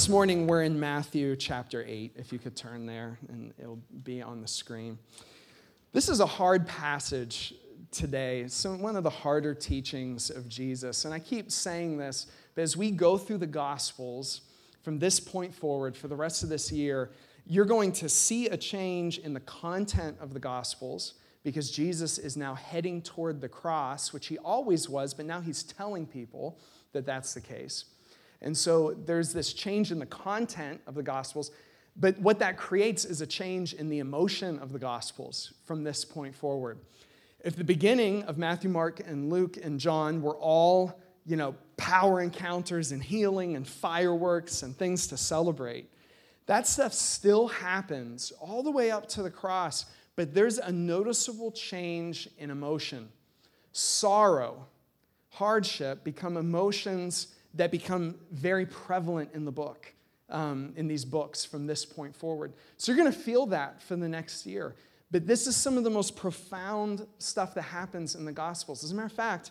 [0.00, 4.22] this morning we're in Matthew chapter 8, if you could turn there, and it'll be
[4.22, 4.98] on the screen.
[5.92, 7.52] This is a hard passage
[7.90, 11.04] today, so one of the harder teachings of Jesus.
[11.04, 14.40] And I keep saying this, but as we go through the Gospels
[14.80, 17.10] from this point forward for the rest of this year,
[17.46, 21.12] you're going to see a change in the content of the Gospels
[21.44, 25.62] because Jesus is now heading toward the cross, which he always was, but now he's
[25.62, 26.58] telling people
[26.94, 27.84] that that's the case.
[28.42, 31.50] And so there's this change in the content of the Gospels,
[31.96, 36.04] but what that creates is a change in the emotion of the Gospels from this
[36.04, 36.78] point forward.
[37.44, 42.20] If the beginning of Matthew, Mark, and Luke and John were all, you know, power
[42.20, 45.90] encounters and healing and fireworks and things to celebrate,
[46.46, 51.52] that stuff still happens all the way up to the cross, but there's a noticeable
[51.52, 53.08] change in emotion.
[53.72, 54.66] Sorrow,
[55.30, 59.92] hardship become emotions that become very prevalent in the book,
[60.28, 62.52] um, in these books from this point forward.
[62.76, 64.76] So you're going to feel that for the next year.
[65.10, 68.84] But this is some of the most profound stuff that happens in the Gospels.
[68.84, 69.50] As a matter of fact,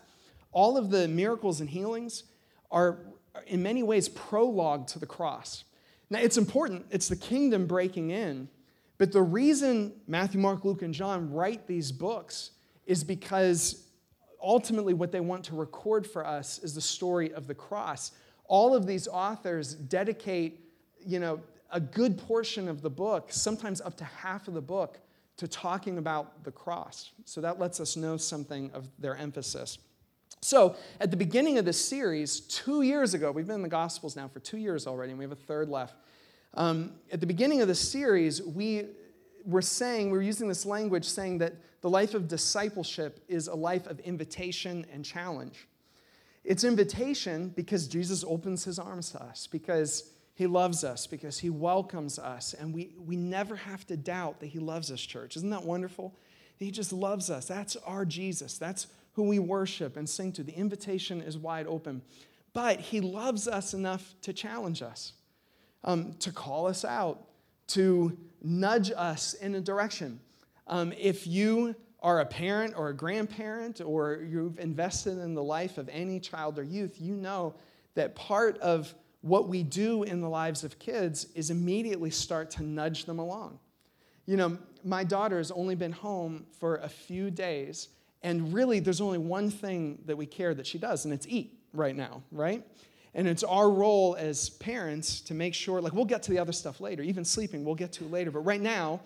[0.52, 2.24] all of the miracles and healings
[2.70, 2.98] are,
[3.46, 5.64] in many ways, prologue to the cross.
[6.08, 8.48] Now, it's important, it's the kingdom breaking in.
[8.96, 12.50] But the reason Matthew, Mark, Luke, and John write these books
[12.86, 13.86] is because
[14.42, 18.12] ultimately what they want to record for us is the story of the cross.
[18.44, 20.60] All of these authors dedicate,
[21.04, 21.40] you know,
[21.72, 24.98] a good portion of the book, sometimes up to half of the book,
[25.36, 27.12] to talking about the cross.
[27.24, 29.78] So that lets us know something of their emphasis.
[30.42, 34.16] So, at the beginning of this series, two years ago, we've been in the Gospels
[34.16, 35.94] now for two years already, and we have a third left.
[36.54, 38.86] Um, at the beginning of the series, we
[39.44, 43.54] were saying, we were using this language saying that the life of discipleship is a
[43.54, 45.66] life of invitation and challenge.
[46.44, 51.50] It's invitation because Jesus opens his arms to us, because he loves us, because he
[51.50, 55.36] welcomes us, and we, we never have to doubt that he loves us, church.
[55.36, 56.14] Isn't that wonderful?
[56.56, 57.46] He just loves us.
[57.46, 58.58] That's our Jesus.
[58.58, 60.42] That's who we worship and sing to.
[60.42, 62.02] The invitation is wide open.
[62.52, 65.12] But he loves us enough to challenge us,
[65.84, 67.26] um, to call us out,
[67.68, 70.20] to nudge us in a direction.
[70.70, 75.78] Um, if you are a parent or a grandparent or you've invested in the life
[75.78, 77.54] of any child or youth, you know
[77.94, 82.62] that part of what we do in the lives of kids is immediately start to
[82.62, 83.58] nudge them along.
[84.26, 87.88] You know, my daughter has only been home for a few days,
[88.22, 91.58] and really there's only one thing that we care that she does, and it's eat
[91.74, 92.64] right now, right?
[93.12, 96.52] And it's our role as parents to make sure, like, we'll get to the other
[96.52, 98.30] stuff later, even sleeping, we'll get to later.
[98.30, 99.00] But right now,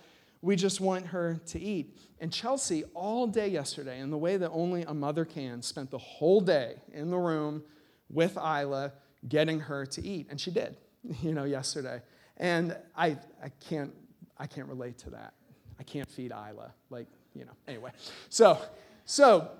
[0.44, 1.96] we just want her to eat.
[2.20, 5.98] And Chelsea, all day yesterday, in the way that only a mother can, spent the
[5.98, 7.62] whole day in the room
[8.10, 8.92] with Isla
[9.26, 10.26] getting her to eat.
[10.28, 10.76] And she did,
[11.22, 12.02] you know, yesterday.
[12.36, 13.92] And I, I, can't,
[14.36, 15.32] I can't relate to that.
[15.80, 16.74] I can't feed Isla.
[16.90, 17.92] Like, you know, anyway.
[18.28, 18.58] So,
[19.06, 19.50] so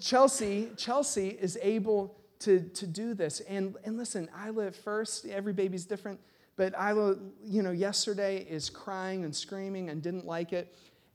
[0.00, 3.40] Chelsea, Chelsea is able to, to do this.
[3.40, 6.20] And, and listen, Isla at first, every baby's different.
[6.58, 10.74] But Isla, you know, yesterday is crying and screaming and didn't like it.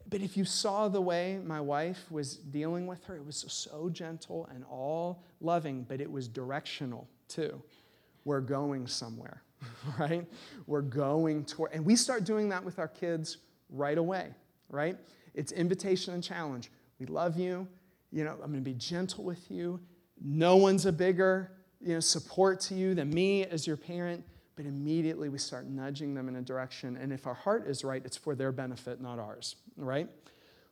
[0.09, 3.89] But if you saw the way my wife was dealing with her, it was so
[3.89, 7.61] gentle and all loving, but it was directional too.
[8.23, 9.43] We're going somewhere,
[9.99, 10.25] right?
[10.65, 13.39] We're going toward, and we start doing that with our kids
[13.69, 14.29] right away,
[14.69, 14.97] right?
[15.33, 16.71] It's invitation and challenge.
[16.99, 17.67] We love you.
[18.13, 19.81] You know, I'm going to be gentle with you.
[20.21, 24.23] No one's a bigger, you know, support to you than me as your parent
[24.55, 26.97] but immediately we start nudging them in a direction.
[26.97, 30.07] And if our heart is right, it's for their benefit, not ours, right?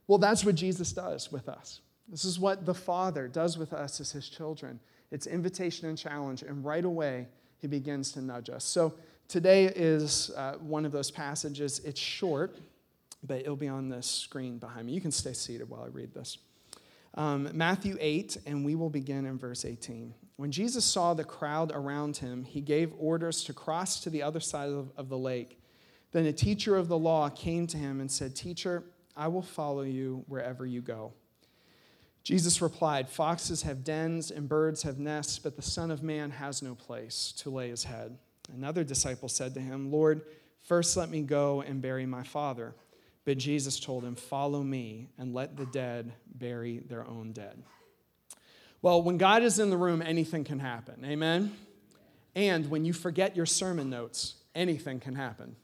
[0.08, 1.82] Well, that's what Jesus does with us.
[2.08, 4.80] This is what the Father does with us as his children.
[5.12, 8.64] It's invitation and challenge, and right away, he begins to nudge us.
[8.64, 8.94] So
[9.28, 11.80] today is uh, one of those passages.
[11.86, 12.58] It's short,
[13.24, 14.94] but it'll be on the screen behind me.
[14.94, 16.38] You can stay seated while I read this.
[17.16, 20.14] Um, Matthew 8, and we will begin in verse 18.
[20.38, 24.40] When Jesus saw the crowd around him, he gave orders to cross to the other
[24.40, 25.60] side of, of the lake.
[26.12, 28.84] Then a teacher of the law came to him and said, Teacher,
[29.16, 31.14] I will follow you wherever you go.
[32.24, 36.62] Jesus replied, Foxes have dens and birds have nests, but the Son of Man has
[36.62, 38.18] no place to lay his head.
[38.54, 40.22] Another disciple said to him, Lord,
[40.62, 42.76] first let me go and bury my father.
[43.26, 47.62] But Jesus told him, Follow me and let the dead bury their own dead.
[48.82, 51.06] Well, when God is in the room, anything can happen.
[51.06, 51.56] Amen?
[52.36, 55.56] And when you forget your sermon notes, anything can happen.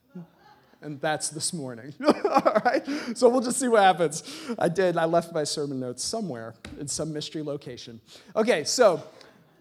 [0.82, 1.94] And that's this morning.
[2.06, 2.84] All right?
[3.16, 4.24] So we'll just see what happens.
[4.60, 8.00] I did, I left my sermon notes somewhere in some mystery location.
[8.36, 9.02] Okay, so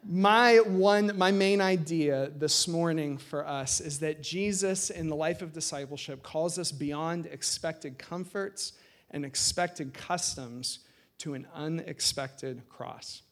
[0.08, 5.42] my one my main idea this morning for us is that jesus in the life
[5.42, 8.74] of discipleship calls us beyond expected comforts
[9.10, 10.80] and expected customs
[11.18, 13.22] to an unexpected cross.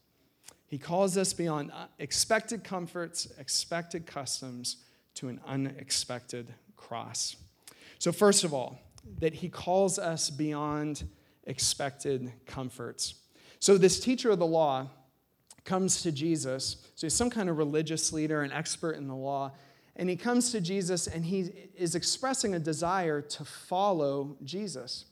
[0.67, 4.79] He calls us beyond uh, expected comforts expected customs
[5.15, 7.37] to an unexpected cross.
[7.99, 8.81] So first of all
[9.19, 11.05] that he calls us beyond
[11.45, 13.15] expected comforts.
[13.59, 14.89] So this teacher of the law
[15.65, 16.77] comes to Jesus.
[16.95, 19.53] So he's some kind of religious leader, an expert in the law.
[19.97, 25.07] And he comes to Jesus and he is expressing a desire to follow Jesus.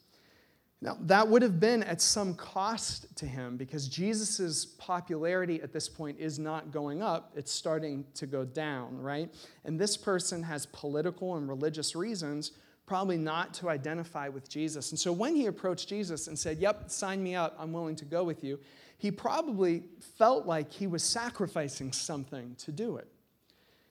[0.81, 5.88] Now, that would have been at some cost to him because Jesus' popularity at this
[5.88, 9.32] point is not going up, it's starting to go down, right?
[9.64, 12.50] And this person has political and religious reasons
[12.84, 14.90] probably not to identify with Jesus.
[14.90, 18.05] And so when he approached Jesus and said, Yep, sign me up, I'm willing to
[18.05, 18.58] go with you,
[19.02, 19.82] he probably
[20.16, 23.08] felt like he was sacrificing something to do it.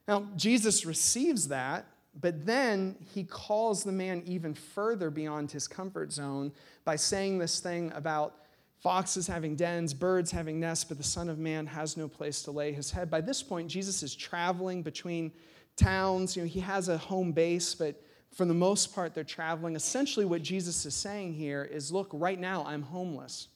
[0.07, 1.85] Now, Jesus receives that,
[2.21, 6.53] but then he calls the man even further beyond his comfort zone
[6.85, 8.37] by saying this thing about
[8.79, 12.51] foxes having dens, birds having nests, but the Son of Man has no place to
[12.51, 13.11] lay his head.
[13.11, 15.33] By this point, Jesus is traveling between
[15.75, 16.37] towns.
[16.37, 18.01] You know, he has a home base, but
[18.33, 19.75] for the most part, they're traveling.
[19.75, 23.49] Essentially, what Jesus is saying here is look, right now, I'm homeless.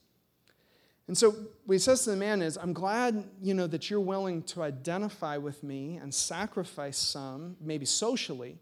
[1.08, 1.30] And so
[1.64, 4.62] what he says to the man is, I'm glad, you know, that you're willing to
[4.62, 8.58] identify with me and sacrifice some, maybe socially,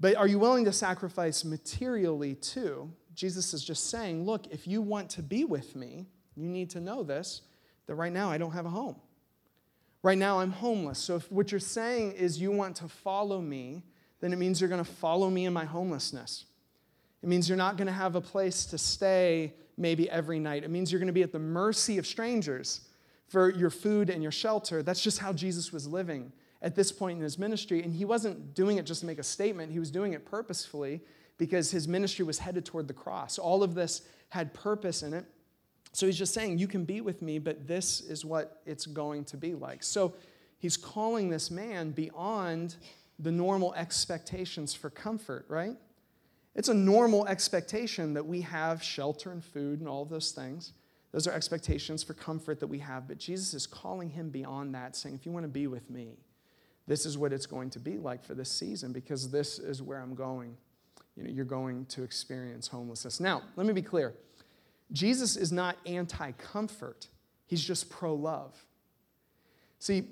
[0.00, 2.92] but are you willing to sacrifice materially too?
[3.14, 6.06] Jesus is just saying, look, if you want to be with me,
[6.36, 7.42] you need to know this,
[7.86, 8.94] that right now I don't have a home.
[10.04, 11.00] Right now I'm homeless.
[11.00, 13.82] So if what you're saying is you want to follow me,
[14.20, 16.44] then it means you're going to follow me in my homelessness.
[17.22, 20.64] It means you're not going to have a place to stay maybe every night.
[20.64, 22.82] It means you're going to be at the mercy of strangers
[23.28, 24.82] for your food and your shelter.
[24.82, 26.32] That's just how Jesus was living
[26.62, 27.82] at this point in his ministry.
[27.82, 31.00] And he wasn't doing it just to make a statement, he was doing it purposefully
[31.36, 33.38] because his ministry was headed toward the cross.
[33.38, 35.24] All of this had purpose in it.
[35.92, 39.24] So he's just saying, You can be with me, but this is what it's going
[39.26, 39.82] to be like.
[39.82, 40.14] So
[40.58, 42.76] he's calling this man beyond
[43.18, 45.76] the normal expectations for comfort, right?
[46.54, 50.72] It's a normal expectation that we have shelter and food and all those things.
[51.12, 53.08] Those are expectations for comfort that we have.
[53.08, 56.18] But Jesus is calling him beyond that, saying, if you want to be with me,
[56.86, 60.00] this is what it's going to be like for this season because this is where
[60.00, 60.56] I'm going.
[61.16, 63.20] You know, you're going to experience homelessness.
[63.20, 64.14] Now, let me be clear.
[64.92, 67.08] Jesus is not anti comfort,
[67.46, 68.54] he's just pro love.
[69.78, 70.08] See,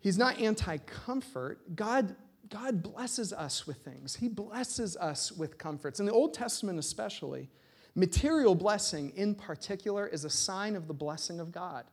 [0.00, 1.76] he's not anti comfort.
[1.76, 2.16] God
[2.48, 4.16] God blesses us with things.
[4.16, 6.00] He blesses us with comforts.
[6.00, 7.48] In the Old Testament, especially,
[7.94, 11.84] material blessing in particular is a sign of the blessing of God.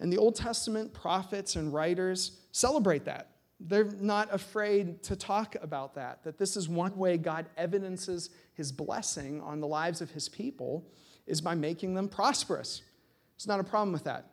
[0.00, 3.30] And the Old Testament prophets and writers celebrate that.
[3.60, 8.70] They're not afraid to talk about that, that this is one way God evidences his
[8.70, 10.86] blessing on the lives of his people
[11.26, 12.82] is by making them prosperous.
[13.34, 14.26] It's not a problem with that.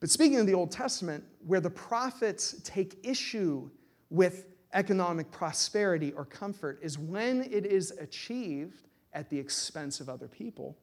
[0.00, 3.70] But speaking of the Old Testament, where the prophets take issue
[4.10, 10.28] with economic prosperity or comfort is when it is achieved at the expense of other
[10.28, 10.76] people,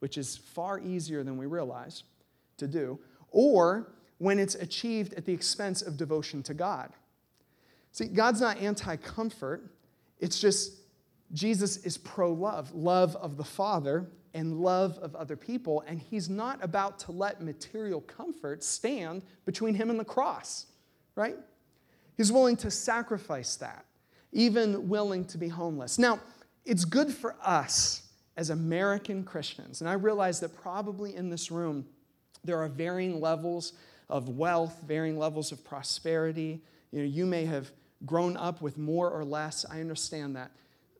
[0.00, 2.04] which is far easier than we realize
[2.58, 2.98] to do,
[3.30, 6.92] or when it's achieved at the expense of devotion to God.
[7.92, 9.70] See, God's not anti comfort,
[10.18, 10.72] it's just
[11.32, 16.28] Jesus is pro love, love of the Father and love of other people, and he's
[16.28, 20.66] not about to let material comfort stand between him and the cross,
[21.14, 21.36] right?
[22.16, 23.84] He's willing to sacrifice that,
[24.32, 25.98] even willing to be homeless.
[25.98, 26.20] Now,
[26.64, 28.02] it's good for us
[28.36, 31.86] as American Christians, and I realize that probably in this room
[32.42, 33.72] there are varying levels
[34.08, 36.62] of wealth, varying levels of prosperity.
[36.90, 37.70] You know, you may have
[38.04, 39.64] grown up with more or less.
[39.70, 40.50] I understand that.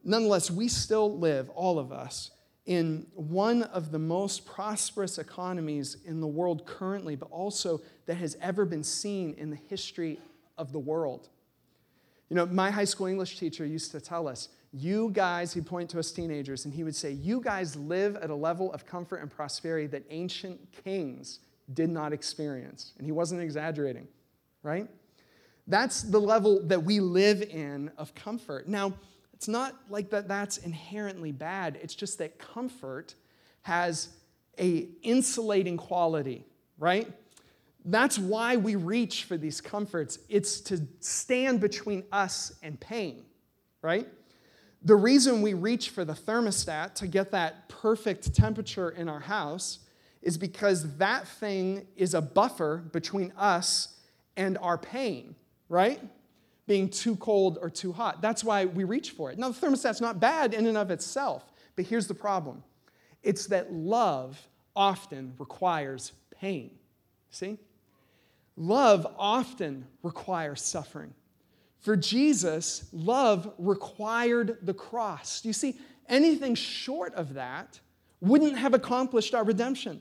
[0.03, 2.31] Nonetheless, we still live, all of us,
[2.67, 8.37] in one of the most prosperous economies in the world currently, but also that has
[8.41, 10.19] ever been seen in the history
[10.57, 11.29] of the world.
[12.29, 15.89] You know, my high school English teacher used to tell us, you guys, he'd point
[15.91, 19.19] to us teenagers, and he would say, You guys live at a level of comfort
[19.19, 21.41] and prosperity that ancient kings
[21.73, 22.93] did not experience.
[22.99, 24.09] And he wasn't exaggerating,
[24.63, 24.89] right?
[25.67, 28.69] That's the level that we live in of comfort.
[28.69, 28.95] Now,
[29.33, 31.79] it's not like that that's inherently bad.
[31.83, 33.15] It's just that comfort
[33.63, 34.09] has
[34.59, 36.45] a insulating quality,
[36.79, 37.11] right?
[37.85, 40.19] That's why we reach for these comforts.
[40.29, 43.25] It's to stand between us and pain,
[43.83, 44.09] right?
[44.83, 49.81] The reason we reach for the thermostat to get that perfect temperature in our house
[50.23, 53.99] is because that thing is a buffer between us
[54.37, 55.35] and our pain,
[55.69, 56.01] right?
[56.67, 58.23] Being too cold or too hot.
[58.23, 59.39] That's why we reach for it.
[59.39, 61.45] Now, the thermostat's not bad in and of itself,
[61.77, 62.63] but here's the problem
[63.23, 66.71] it's that love often requires pain.
[67.31, 67.59] See?
[68.57, 71.13] Love often requires suffering.
[71.81, 75.45] For Jesus, love required the cross.
[75.45, 77.81] You see, anything short of that
[78.21, 80.01] wouldn't have accomplished our redemption.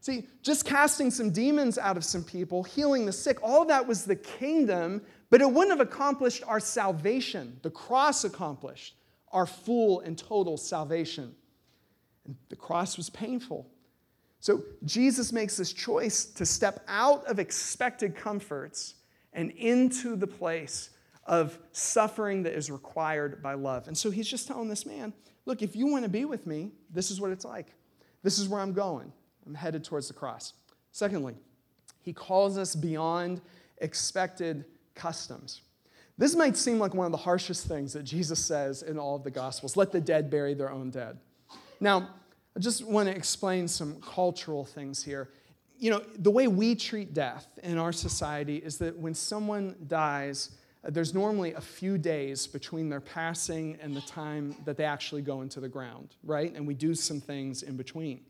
[0.00, 4.04] See, just casting some demons out of some people, healing the sick, all that was
[4.04, 7.60] the kingdom, but it wouldn't have accomplished our salvation.
[7.62, 8.96] The cross accomplished
[9.30, 11.36] our full and total salvation.
[12.24, 13.70] And the cross was painful.
[14.42, 18.96] So Jesus makes this choice to step out of expected comforts
[19.32, 20.90] and into the place
[21.26, 23.86] of suffering that is required by love.
[23.86, 25.12] And so he's just telling this man,
[25.46, 27.68] look, if you want to be with me, this is what it's like.
[28.24, 29.12] This is where I'm going.
[29.46, 30.54] I'm headed towards the cross.
[30.90, 31.36] Secondly,
[32.00, 33.40] he calls us beyond
[33.78, 34.64] expected
[34.96, 35.60] customs.
[36.18, 39.22] This might seem like one of the harshest things that Jesus says in all of
[39.22, 41.20] the Gospels let the dead bury their own dead.
[41.78, 42.08] Now,
[42.56, 45.30] I just want to explain some cultural things here.
[45.78, 50.50] You know, the way we treat death in our society is that when someone dies,
[50.84, 55.22] uh, there's normally a few days between their passing and the time that they actually
[55.22, 56.54] go into the ground, right?
[56.54, 58.20] And we do some things in between.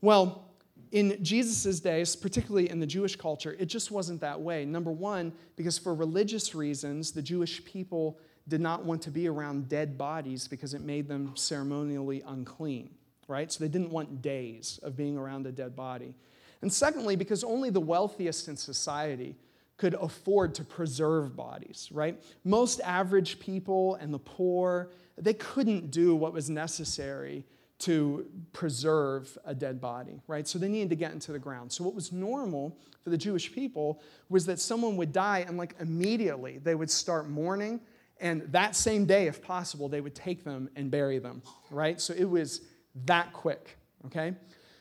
[0.00, 0.48] Well,
[0.92, 4.64] in Jesus' days, particularly in the Jewish culture, it just wasn't that way.
[4.64, 8.18] Number one, because for religious reasons, the Jewish people
[8.48, 12.90] did not want to be around dead bodies because it made them ceremonially unclean,
[13.32, 13.50] right?
[13.50, 16.14] So they didn't want days of being around a dead body.
[16.60, 19.36] And secondly, because only the wealthiest in society
[19.78, 22.22] could afford to preserve bodies, right?
[22.44, 27.44] Most average people and the poor, they couldn't do what was necessary
[27.78, 30.46] to preserve a dead body, right?
[30.46, 31.72] So they needed to get into the ground.
[31.72, 35.74] So what was normal for the Jewish people was that someone would die and like
[35.80, 37.80] immediately they would start mourning
[38.20, 42.00] and that same day if possible they would take them and bury them, right?
[42.00, 42.60] So it was
[43.04, 44.34] that quick, okay?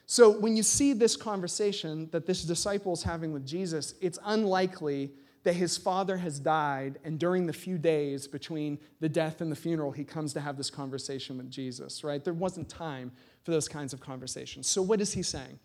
[0.05, 5.11] So when you see this conversation that this disciple is having with Jesus, it's unlikely
[5.43, 9.55] that his father has died, and during the few days between the death and the
[9.55, 12.23] funeral, he comes to have this conversation with Jesus, right?
[12.23, 13.11] There wasn't time
[13.43, 14.67] for those kinds of conversations.
[14.67, 15.59] So, what is he saying?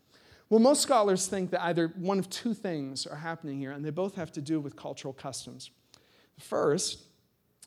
[0.48, 3.90] Well, most scholars think that either one of two things are happening here, and they
[3.90, 5.70] both have to do with cultural customs.
[6.38, 7.02] First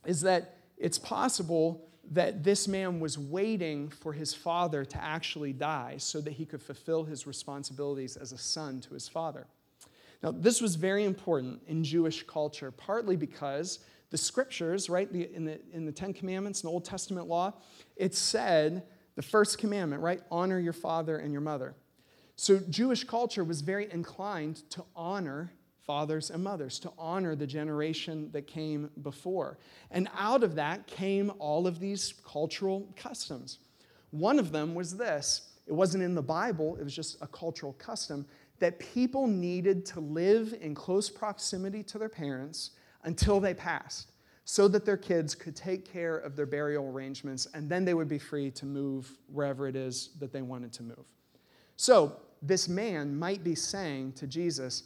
[0.06, 5.96] is that it's possible that this man was waiting for his father to actually die
[5.98, 9.48] so that he could fulfill his responsibilities as a son to his father.
[10.24, 15.60] Now, this was very important in Jewish culture, partly because the scriptures, right, in, the,
[15.72, 17.54] in the Ten Commandments, in the Old Testament law,
[17.96, 18.84] it said
[19.16, 21.76] the first commandment, right, honor your father and your mother.
[22.36, 25.52] So Jewish culture was very inclined to honor
[25.90, 29.58] fathers and mothers, to honor the generation that came before.
[29.90, 33.58] And out of that came all of these cultural customs.
[34.12, 37.74] One of them was this it wasn't in the Bible, it was just a cultural
[37.80, 38.28] custom
[38.60, 42.70] that people needed to live in close proximity to their parents
[43.06, 44.12] until they passed
[44.46, 48.08] so that their kids could take care of their burial arrangements and then they would
[48.08, 51.08] be free to move wherever it is that they wanted to move.
[51.78, 54.84] So, this man might be saying to Jesus,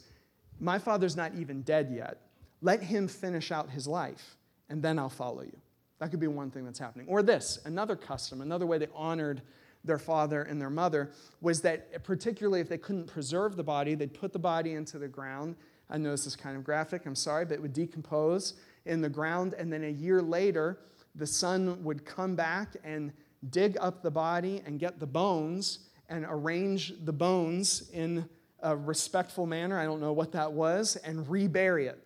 [0.60, 2.18] My father's not even dead yet.
[2.62, 4.36] Let him finish out his life,
[4.68, 5.56] and then I'll follow you.
[5.98, 7.06] That could be one thing that's happening.
[7.08, 9.42] Or this, another custom, another way they honored
[9.84, 14.14] their father and their mother was that, particularly if they couldn't preserve the body, they'd
[14.14, 15.56] put the body into the ground.
[15.90, 18.54] I know this is kind of graphic, I'm sorry, but it would decompose
[18.86, 19.54] in the ground.
[19.54, 20.78] And then a year later,
[21.14, 23.12] the son would come back and
[23.50, 28.28] dig up the body and get the bones and arrange the bones in
[28.64, 29.78] a respectful manner.
[29.78, 32.02] I don't know what that was, and rebury it.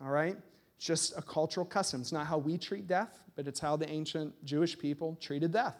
[0.00, 0.36] All right?
[0.76, 2.02] It's just a cultural custom.
[2.02, 5.76] It's not how we treat death, but it's how the ancient Jewish people treated death.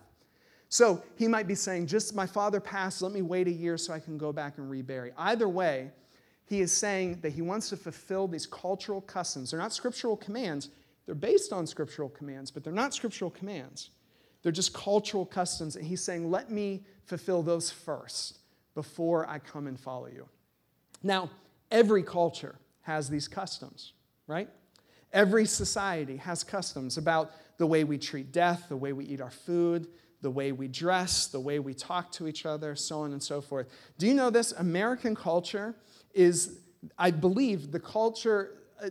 [0.70, 3.92] So he might be saying, just my father passed, let me wait a year so
[3.92, 5.12] I can go back and rebury.
[5.18, 5.90] Either way,
[6.46, 9.50] he is saying that he wants to fulfill these cultural customs.
[9.50, 10.70] They're not scriptural commands,
[11.04, 13.90] they're based on scriptural commands, but they're not scriptural commands.
[14.42, 15.76] They're just cultural customs.
[15.76, 18.38] And he's saying, let me fulfill those first
[18.74, 20.28] before I come and follow you.
[21.02, 21.30] Now,
[21.70, 23.92] every culture has these customs,
[24.26, 24.48] right?
[25.12, 29.30] Every society has customs about the way we treat death, the way we eat our
[29.30, 29.86] food,
[30.22, 33.40] the way we dress, the way we talk to each other, so on and so
[33.40, 33.68] forth.
[33.98, 34.52] Do you know this?
[34.52, 35.74] American culture
[36.14, 36.60] is,
[36.96, 38.90] I believe, the culture, uh,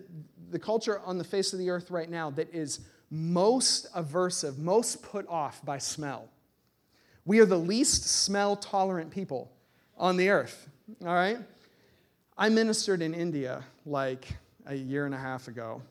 [0.49, 5.01] the culture on the face of the earth right now that is most aversive, most
[5.01, 6.29] put off by smell.
[7.25, 9.51] We are the least smell tolerant people
[10.01, 10.67] on the earth,
[11.05, 11.37] all right?
[12.37, 14.27] I ministered in India like
[14.65, 15.81] a year and a half ago.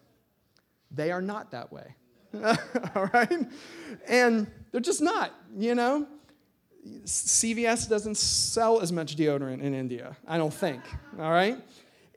[0.91, 1.95] They are not that way.
[2.35, 3.47] all right?
[4.09, 6.07] And they're just not, you know?
[7.05, 10.83] CVS doesn't sell as much deodorant in India, I don't think,
[11.19, 11.59] all right?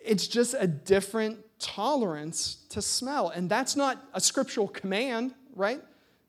[0.03, 3.29] It's just a different tolerance to smell.
[3.29, 5.81] And that's not a scriptural command, right?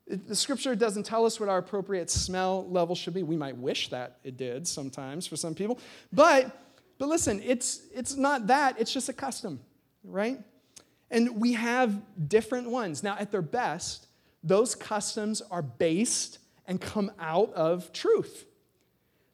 [0.06, 3.23] The scripture doesn't tell us what our appropriate smell level should be.
[3.23, 5.78] We might wish that it did sometimes for some people.
[6.12, 6.61] But
[6.99, 9.61] but listen, it's it's not that, it's just a custom,
[10.02, 10.38] right?
[11.11, 13.02] And we have different ones.
[13.02, 14.06] Now at their best,
[14.42, 18.46] those customs are based and come out of truth.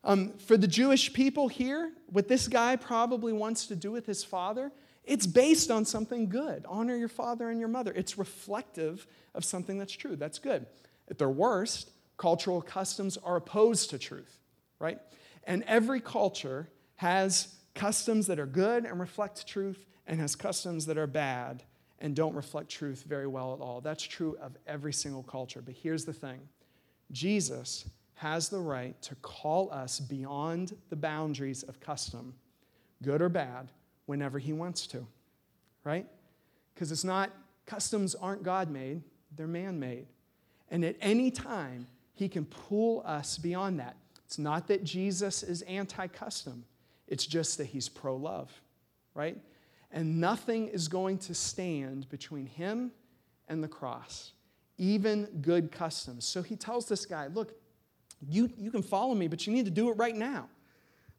[0.03, 4.25] Um, for the Jewish people here, what this guy probably wants to do with his
[4.25, 4.73] father,
[5.05, 6.65] it's based on something good.
[6.69, 7.93] Honor your father and your mother.
[7.95, 10.17] It's reflective of something that's true.
[10.17, 10.67] That's good.
[11.09, 14.39] At their worst, cultural customs are opposed to truth,
[14.79, 14.99] right?
[15.45, 20.99] And every culture has customs that are good and reflect truth, and has customs that
[20.99, 21.63] are bad
[22.01, 23.81] and don't reflect truth very well at all.
[23.81, 25.63] That's true of every single culture.
[25.63, 26.41] But here's the thing
[27.13, 32.35] Jesus has the right to call us beyond the boundaries of custom,
[33.03, 33.71] good or bad,
[34.07, 35.07] whenever he wants to,
[35.85, 36.07] right?
[36.75, 37.31] Because it's not,
[37.67, 39.03] customs aren't God made,
[39.37, 40.07] they're man made.
[40.71, 43.97] And at any time, he can pull us beyond that.
[44.27, 46.65] It's not that Jesus is anti custom,
[47.09, 48.51] it's just that he's pro love,
[49.15, 49.37] right?
[49.93, 52.93] And nothing is going to stand between him
[53.49, 54.33] and the cross
[54.81, 56.25] even good customs.
[56.25, 57.53] So he tells this guy, Look,
[58.27, 60.49] you, you can follow me, but you need to do it right now.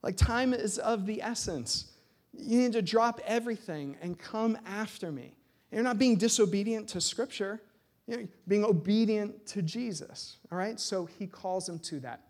[0.01, 1.91] Like, time is of the essence.
[2.33, 5.35] You need to drop everything and come after me.
[5.71, 7.61] You're not being disobedient to Scripture,
[8.07, 10.37] you're being obedient to Jesus.
[10.51, 10.79] All right?
[10.79, 12.21] So he calls him to that.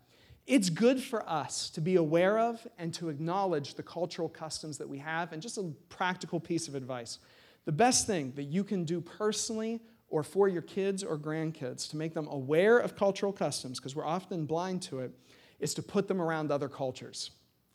[0.46, 4.88] It's good for us to be aware of and to acknowledge the cultural customs that
[4.88, 5.32] we have.
[5.32, 7.18] And just a practical piece of advice
[7.64, 11.96] the best thing that you can do personally or for your kids or grandkids to
[11.96, 15.12] make them aware of cultural customs, because we're often blind to it,
[15.58, 17.30] is to put them around other cultures,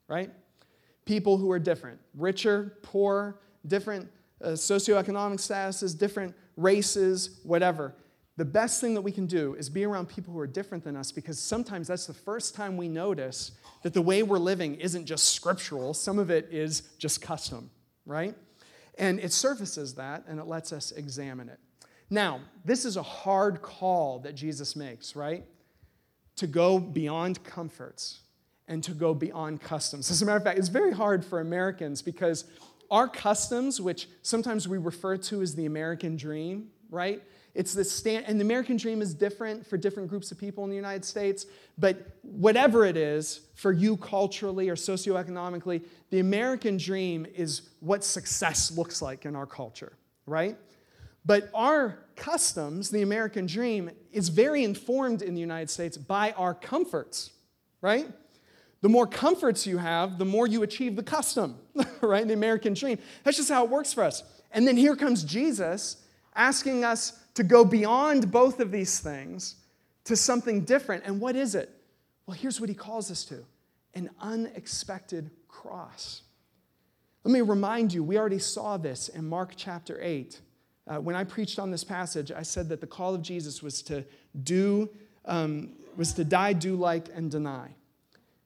[0.07, 0.29] right?
[1.05, 4.09] People who are different, richer, poor, different
[4.43, 7.95] uh, socioeconomic statuses, different races, whatever.
[8.35, 10.95] The best thing that we can do is be around people who are different than
[10.95, 15.05] us because sometimes that's the first time we notice that the way we're living isn't
[15.05, 17.71] just scriptural, some of it is just custom,
[18.05, 18.35] right?
[18.99, 21.59] And it surfaces that and it lets us examine it.
[22.09, 25.43] Now, this is a hard call that Jesus makes, right?
[26.37, 28.19] To go beyond comforts
[28.67, 30.11] and to go beyond customs.
[30.11, 32.45] As a matter of fact, it's very hard for Americans because
[32.89, 37.21] our customs, which sometimes we refer to as the American dream, right?
[37.53, 40.69] It's the stand, and the American dream is different for different groups of people in
[40.69, 41.47] the United States.
[41.77, 48.71] But whatever it is for you culturally or socioeconomically, the American dream is what success
[48.71, 49.93] looks like in our culture,
[50.27, 50.55] right?
[51.25, 56.53] But our customs, the American dream, is very informed in the United States by our
[56.53, 57.31] comforts,
[57.81, 58.07] right?
[58.81, 61.57] The more comforts you have, the more you achieve the custom,
[62.01, 62.27] right?
[62.27, 62.99] The American dream.
[63.23, 64.23] That's just how it works for us.
[64.51, 65.97] And then here comes Jesus
[66.35, 69.55] asking us to go beyond both of these things
[70.05, 71.03] to something different.
[71.05, 71.69] And what is it?
[72.25, 73.43] Well, here's what he calls us to
[73.93, 76.21] an unexpected cross.
[77.23, 80.39] Let me remind you, we already saw this in Mark chapter 8
[80.87, 83.81] uh, when I preached on this passage, I said that the call of Jesus was
[83.83, 84.05] to
[84.43, 84.89] do,
[85.25, 87.69] um, was to die, do like, and deny.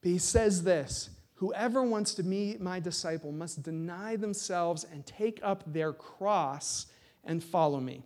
[0.02, 5.40] But he says this Whoever wants to be my disciple must deny themselves and take
[5.42, 6.88] up their cross
[7.24, 8.04] and follow me.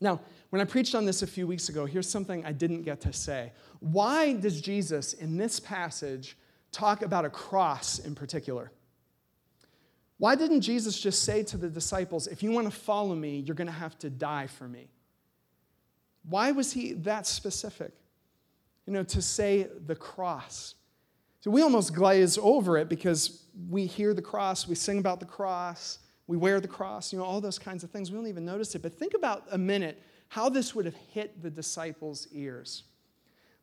[0.00, 3.00] Now, when I preached on this a few weeks ago, here's something I didn't get
[3.02, 3.52] to say.
[3.80, 6.36] Why does Jesus in this passage
[6.72, 8.70] talk about a cross in particular?
[10.18, 13.54] Why didn't Jesus just say to the disciples, if you want to follow me, you're
[13.54, 14.88] going to have to die for me?
[16.28, 17.92] Why was he that specific?
[18.86, 20.74] You know, to say the cross.
[21.40, 25.26] So we almost glaze over it because we hear the cross, we sing about the
[25.26, 28.10] cross, we wear the cross, you know, all those kinds of things.
[28.10, 28.82] We don't even notice it.
[28.82, 32.84] But think about a minute how this would have hit the disciples' ears.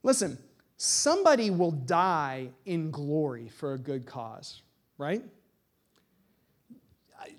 [0.04, 0.38] Listen,
[0.78, 4.62] somebody will die in glory for a good cause,
[4.98, 5.24] right?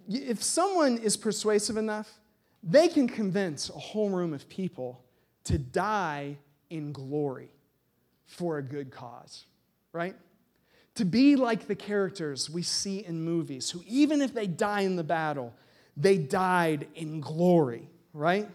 [0.09, 2.19] if someone is persuasive enough,
[2.63, 5.05] they can convince a whole room of people
[5.45, 6.37] to die
[6.71, 7.51] in glory
[8.27, 9.47] for a good cause,
[9.93, 10.17] right?
[10.97, 14.97] To be like the characters we see in movies, who, even if they die in
[14.97, 15.55] the battle,
[15.97, 18.49] they died in glory, right?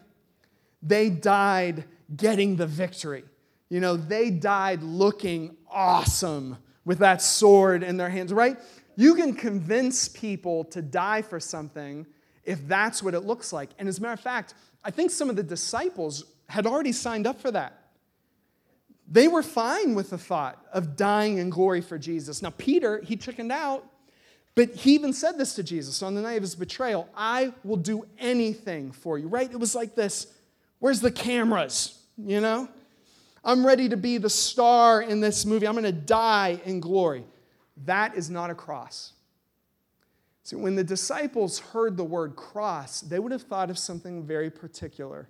[0.81, 3.23] They died getting the victory.
[3.69, 8.59] You know, they died looking awesome with that sword in their hands, right?
[8.95, 12.05] You can convince people to die for something
[12.43, 13.69] if that's what it looks like.
[13.79, 17.27] And as a matter of fact, I think some of the disciples had already signed
[17.27, 17.80] up for that.
[19.11, 22.41] They were fine with the thought of dying in glory for Jesus.
[22.41, 23.85] Now, Peter, he chickened out,
[24.55, 27.75] but he even said this to Jesus on the night of his betrayal I will
[27.75, 29.51] do anything for you, right?
[29.51, 30.27] It was like this
[30.79, 31.99] where's the cameras?
[32.17, 32.69] You know?
[33.43, 35.67] I'm ready to be the star in this movie.
[35.67, 37.25] I'm going to die in glory.
[37.85, 39.13] That is not a cross.
[40.43, 44.49] See, when the disciples heard the word cross, they would have thought of something very
[44.49, 45.27] particular.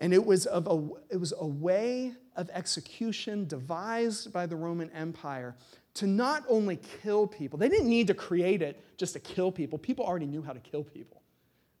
[0.00, 4.90] And it was, of a, it was a way of execution devised by the Roman
[4.90, 5.54] Empire
[5.94, 9.78] to not only kill people, they didn't need to create it just to kill people.
[9.78, 11.22] People already knew how to kill people,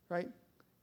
[0.08, 0.28] right?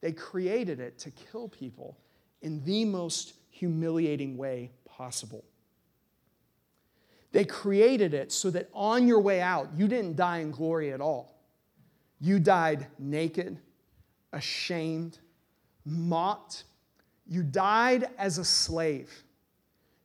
[0.02, 1.98] They created it to kill people
[2.42, 5.44] in the most humiliating way possible.
[7.32, 11.02] They created it so that on your way out, you didn't die in glory at
[11.02, 11.36] all.
[12.20, 13.60] You died naked,
[14.34, 15.20] ashamed,
[15.86, 16.64] mocked.
[17.30, 19.24] You died as a slave.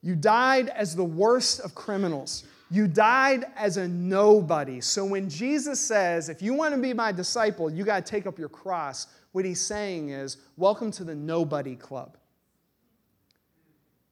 [0.03, 2.45] You died as the worst of criminals.
[2.71, 4.81] You died as a nobody.
[4.81, 8.27] So when Jesus says, if you want to be my disciple, you got to take
[8.27, 12.17] up your cross, what he's saying is, welcome to the nobody club.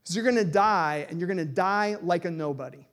[0.03, 2.85] Because you're going to die, and you're going to die like a nobody.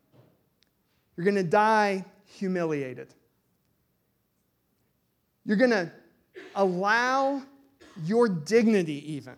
[1.15, 3.13] You're going to die humiliated.
[5.45, 5.91] You're going to
[6.55, 7.41] allow
[8.05, 9.35] your dignity, even,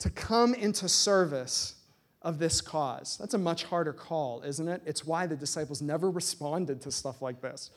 [0.00, 1.76] to come into service
[2.22, 3.16] of this cause.
[3.18, 4.82] That's a much harder call, isn't it?
[4.84, 7.70] It's why the disciples never responded to stuff like this.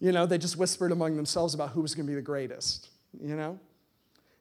[0.00, 2.88] You know, they just whispered among themselves about who was going to be the greatest,
[3.20, 3.58] you know?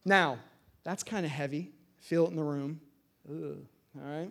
[0.06, 0.39] Now,
[0.84, 1.72] that's kind of heavy.
[2.00, 2.80] Feel it in the room.
[3.30, 3.58] Ugh,
[3.98, 4.30] all right?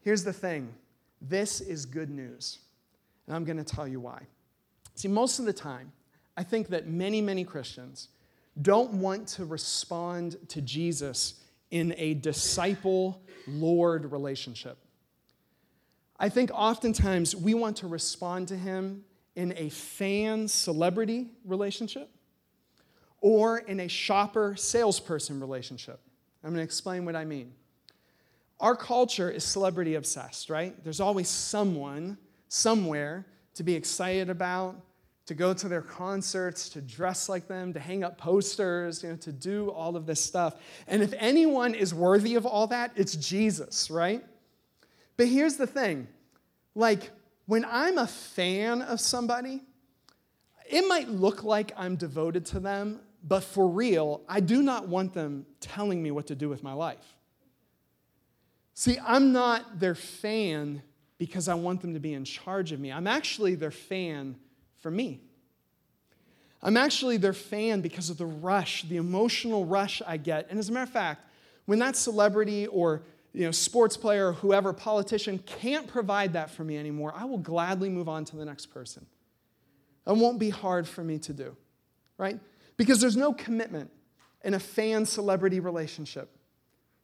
[0.00, 0.72] Here's the thing
[1.20, 2.58] this is good news.
[3.26, 4.22] And I'm going to tell you why.
[4.94, 5.92] See, most of the time,
[6.36, 8.08] I think that many, many Christians
[8.60, 11.39] don't want to respond to Jesus
[11.70, 14.78] in a disciple Lord relationship.
[16.18, 19.04] I think oftentimes we want to respond to him
[19.36, 22.10] in a fan celebrity relationship
[23.20, 26.00] or in a shopper salesperson relationship.
[26.42, 27.52] I'm going to explain what I mean.
[28.60, 30.82] Our culture is celebrity obsessed, right?
[30.84, 34.76] There's always someone, somewhere to be excited about,
[35.30, 39.14] to go to their concerts, to dress like them, to hang up posters, you know,
[39.14, 40.56] to do all of this stuff.
[40.88, 44.24] And if anyone is worthy of all that, it's Jesus, right?
[45.16, 46.08] But here's the thing
[46.74, 47.12] like,
[47.46, 49.62] when I'm a fan of somebody,
[50.68, 55.14] it might look like I'm devoted to them, but for real, I do not want
[55.14, 57.14] them telling me what to do with my life.
[58.74, 60.82] See, I'm not their fan
[61.18, 62.90] because I want them to be in charge of me.
[62.90, 64.34] I'm actually their fan
[64.80, 65.20] for me.
[66.62, 70.48] I'm actually their fan because of the rush, the emotional rush I get.
[70.50, 71.24] And as a matter of fact,
[71.64, 76.64] when that celebrity or you know, sports player or whoever, politician, can't provide that for
[76.64, 79.06] me anymore, I will gladly move on to the next person.
[80.06, 81.56] It won't be hard for me to do,
[82.18, 82.38] right?
[82.76, 83.90] Because there's no commitment
[84.42, 86.36] in a fan celebrity relationship.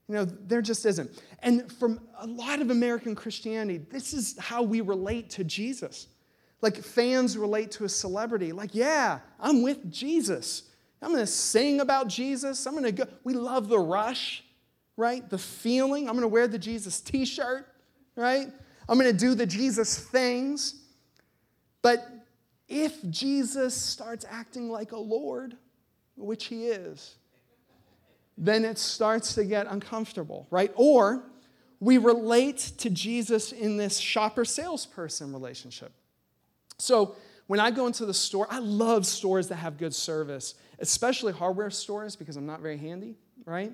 [0.08, 1.10] You know, there just isn't.
[1.40, 6.08] And from a lot of American Christianity, this is how we relate to Jesus.
[6.66, 8.50] Like fans relate to a celebrity.
[8.50, 10.64] Like, yeah, I'm with Jesus.
[11.00, 12.66] I'm going to sing about Jesus.
[12.66, 13.04] I'm going to go.
[13.22, 14.42] We love the rush,
[14.96, 15.30] right?
[15.30, 16.08] The feeling.
[16.08, 17.68] I'm going to wear the Jesus t shirt,
[18.16, 18.48] right?
[18.88, 20.74] I'm going to do the Jesus things.
[21.82, 22.04] But
[22.66, 25.56] if Jesus starts acting like a Lord,
[26.16, 27.14] which he is,
[28.36, 30.72] then it starts to get uncomfortable, right?
[30.74, 31.22] Or
[31.78, 35.92] we relate to Jesus in this shopper salesperson relationship.
[36.78, 41.32] So when I go into the store, I love stores that have good service, especially
[41.32, 43.72] hardware stores because I'm not very handy, right?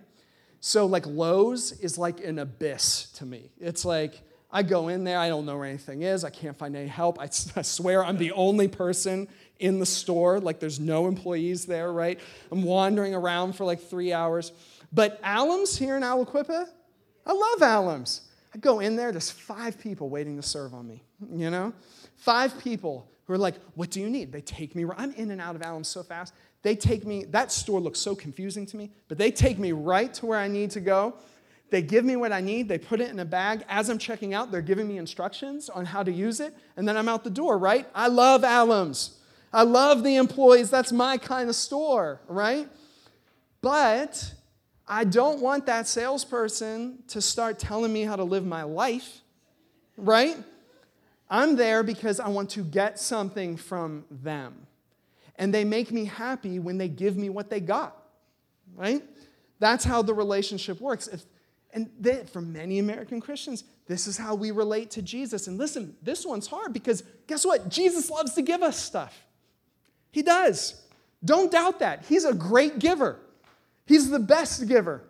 [0.61, 3.51] So like Lowe's is like an abyss to me.
[3.59, 6.77] It's like I go in there, I don't know where anything is, I can't find
[6.77, 7.19] any help.
[7.19, 7.25] I,
[7.57, 12.21] I swear I'm the only person in the store, like there's no employees there, right?
[12.51, 14.53] I'm wandering around for like three hours.
[14.93, 16.67] But Alums here in Aliquippa,
[17.25, 18.21] I love Alums.
[18.55, 21.73] I go in there, there's five people waiting to serve on me, you know?
[22.23, 24.31] Five people who are like, What do you need?
[24.31, 26.33] They take me, I'm in and out of Alums so fast.
[26.63, 30.15] They take me, that store looks so confusing to me, but they take me right
[30.15, 31.15] to where I need to go.
[31.71, 33.65] They give me what I need, they put it in a bag.
[33.69, 36.97] As I'm checking out, they're giving me instructions on how to use it, and then
[36.97, 37.89] I'm out the door, right?
[37.93, 39.15] I love Alums.
[39.53, 40.71] I love the employees.
[40.71, 42.69] That's my kind of store, right?
[43.63, 44.33] But
[44.87, 49.23] I don't want that salesperson to start telling me how to live my life,
[49.97, 50.37] right?
[51.33, 54.66] I'm there because I want to get something from them.
[55.37, 57.97] And they make me happy when they give me what they got,
[58.77, 59.03] right?
[59.59, 61.09] That's how the relationship works.
[61.09, 61.25] If,
[61.73, 65.47] and they, for many American Christians, this is how we relate to Jesus.
[65.47, 67.71] And listen, this one's hard because guess what?
[67.71, 69.18] Jesus loves to give us stuff.
[70.11, 70.83] He does.
[71.25, 72.05] Don't doubt that.
[72.07, 73.18] He's a great giver,
[73.87, 75.03] He's the best giver.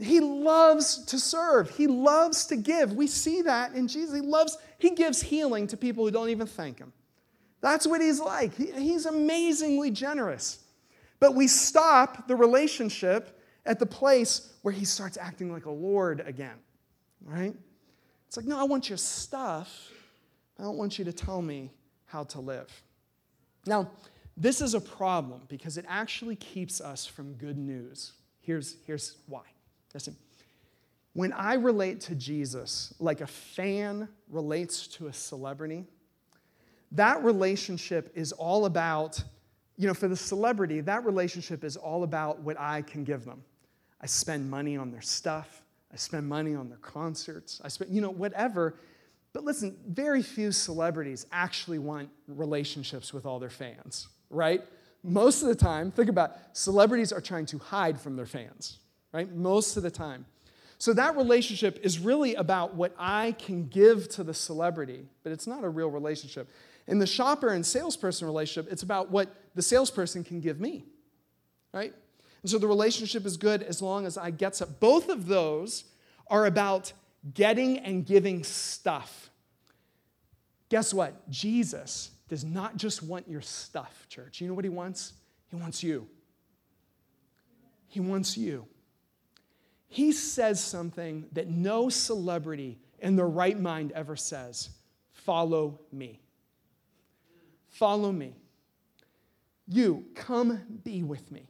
[0.00, 1.70] He loves to serve.
[1.70, 2.92] He loves to give.
[2.94, 4.14] We see that in Jesus.
[4.14, 6.92] He loves, he gives healing to people who don't even thank him.
[7.60, 8.54] That's what he's like.
[8.54, 10.58] He, he's amazingly generous.
[11.20, 16.22] But we stop the relationship at the place where he starts acting like a Lord
[16.26, 16.56] again,
[17.24, 17.54] right?
[18.26, 19.90] It's like, no, I want your stuff.
[20.58, 21.70] I don't want you to tell me
[22.06, 22.70] how to live.
[23.64, 23.90] Now,
[24.36, 28.12] this is a problem because it actually keeps us from good news.
[28.40, 29.44] Here's, here's why.
[29.94, 30.16] Listen,
[31.14, 35.84] when I relate to Jesus like a fan relates to a celebrity,
[36.92, 39.22] that relationship is all about,
[39.76, 43.42] you know, for the celebrity, that relationship is all about what I can give them.
[44.00, 48.00] I spend money on their stuff, I spend money on their concerts, I spend, you
[48.00, 48.74] know, whatever.
[49.32, 54.62] But listen, very few celebrities actually want relationships with all their fans, right?
[55.02, 58.78] Most of the time, think about it, celebrities are trying to hide from their fans,
[59.14, 59.32] right?
[59.32, 60.26] Most of the time.
[60.78, 65.46] So that relationship is really about what I can give to the celebrity, but it's
[65.46, 66.50] not a real relationship.
[66.88, 70.84] In the shopper and salesperson relationship, it's about what the salesperson can give me,
[71.72, 71.94] right?
[72.42, 74.74] And so the relationship is good as long as I get some.
[74.80, 75.84] Both of those
[76.26, 76.92] are about
[77.32, 79.30] getting and giving stuff.
[80.68, 81.30] Guess what?
[81.30, 84.40] Jesus does not just want your stuff, church.
[84.40, 85.12] You know what he wants?
[85.50, 86.08] He wants you.
[87.86, 88.66] He wants you.
[89.94, 94.70] He says something that no celebrity in their right mind ever says
[95.12, 96.18] follow me.
[97.68, 98.34] Follow me.
[99.68, 101.46] You, come be with me.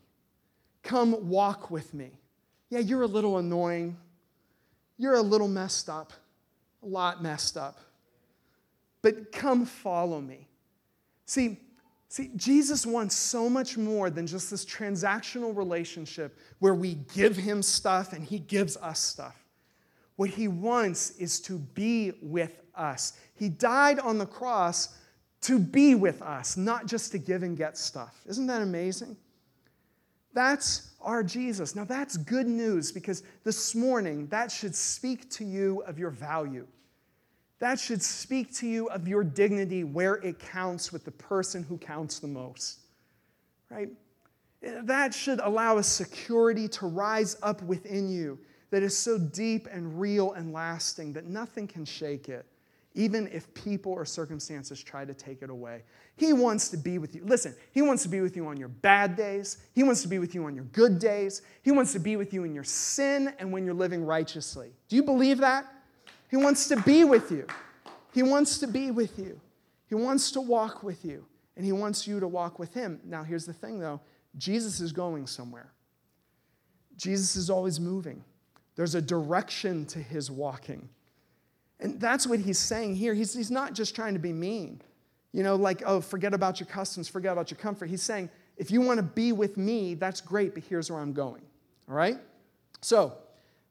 [0.82, 2.20] Come walk with me.
[2.68, 3.96] Yeah, you're a little annoying.
[4.98, 6.12] You're a little messed up,
[6.82, 7.78] a lot messed up.
[9.00, 10.48] But come follow me.
[11.24, 11.60] See,
[12.14, 17.60] see, Jesus wants so much more than just this transactional relationship where we give him
[17.60, 19.36] stuff and he gives us stuff.
[20.14, 23.14] What he wants is to be with us.
[23.34, 24.96] He died on the cross
[25.40, 28.20] to be with us, not just to give and get stuff.
[28.26, 29.16] Isn't that amazing?
[30.32, 31.74] That's our Jesus.
[31.74, 36.66] Now, that's good news because this morning that should speak to you of your value.
[37.64, 41.78] That should speak to you of your dignity where it counts with the person who
[41.78, 42.80] counts the most,
[43.70, 43.88] right?
[44.60, 48.38] That should allow a security to rise up within you
[48.70, 52.44] that is so deep and real and lasting that nothing can shake it
[52.92, 55.84] even if people or circumstances try to take it away.
[56.16, 57.24] He wants to be with you.
[57.24, 59.56] Listen, He wants to be with you on your bad days.
[59.74, 61.40] He wants to be with you on your good days.
[61.62, 64.70] He wants to be with you in your sin and when you're living righteously.
[64.88, 65.73] Do you believe that?
[66.34, 67.46] He wants to be with you.
[68.12, 69.40] He wants to be with you.
[69.86, 71.24] He wants to walk with you,
[71.56, 72.98] and He wants you to walk with Him.
[73.04, 74.00] Now, here's the thing though
[74.36, 75.70] Jesus is going somewhere,
[76.96, 78.24] Jesus is always moving.
[78.74, 80.88] There's a direction to His walking.
[81.78, 83.14] And that's what he's saying here.
[83.14, 84.82] He's, he's not just trying to be mean,
[85.30, 87.88] you know, like, oh, forget about your customs, forget about your comfort.
[87.90, 91.12] He's saying, if you want to be with me, that's great, but here's where I'm
[91.12, 91.42] going.
[91.88, 92.18] All right?
[92.80, 93.12] So,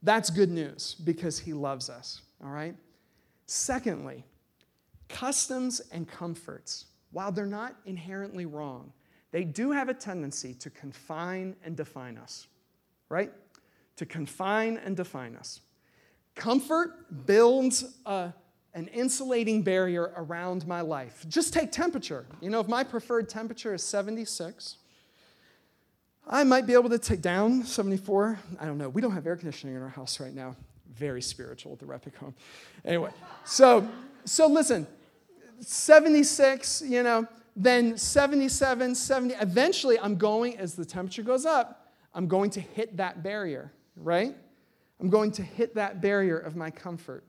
[0.02, 2.22] that's good news because he loves us.
[2.44, 2.76] All right?
[3.46, 4.26] Secondly,
[5.10, 8.92] customs and comforts, while they're not inherently wrong,
[9.32, 12.48] they do have a tendency to confine and define us.
[13.10, 13.32] Right?
[13.98, 15.62] To confine and define us.
[16.36, 18.34] Comfort builds a,
[18.74, 21.26] an insulating barrier around my life.
[21.28, 22.26] Just take temperature.
[22.42, 24.78] You know, if my preferred temperature is 76,
[26.28, 28.40] I might be able to take down 74.
[28.60, 28.90] I don't know.
[28.90, 30.56] We don't have air conditioning in our house right now.
[30.96, 32.36] Very spiritual at the Repic home.
[32.86, 33.12] Anyway,
[33.46, 33.88] so
[34.26, 34.88] so listen,
[35.60, 39.36] 76, you know, then 77, 70.
[39.36, 44.36] Eventually, I'm going, as the temperature goes up, I'm going to hit that barrier, right?
[45.00, 47.24] I'm going to hit that barrier of my comfort.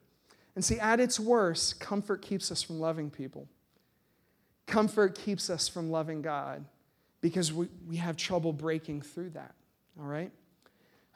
[0.54, 3.48] And see, at its worst, comfort keeps us from loving people.
[4.66, 6.64] Comfort keeps us from loving God
[7.20, 9.54] because we, we have trouble breaking through that,
[9.98, 10.30] all right?